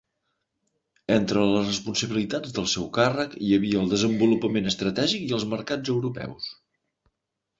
[1.15, 6.49] Entre les responsabilitats del seu càrrec hi havia el desenvolupament estratègic i els mercats europeus.